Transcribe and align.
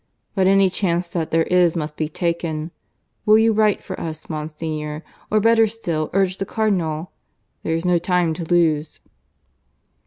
"But 0.33 0.47
any 0.47 0.67
chance 0.71 1.09
that 1.09 1.29
there 1.29 1.43
is 1.43 1.77
must 1.77 1.95
be 1.95 2.09
taken.... 2.09 2.71
Will 3.23 3.37
you 3.37 3.53
write 3.53 3.83
for 3.83 3.99
us, 4.01 4.27
Monsignor? 4.31 5.03
or 5.29 5.39
better 5.39 5.67
still, 5.67 6.09
urge 6.11 6.39
the 6.39 6.43
Cardinal? 6.47 7.11
There 7.61 7.75
is 7.75 7.85
no 7.85 7.99
time 7.99 8.33
to 8.33 8.45
lose." 8.45 8.99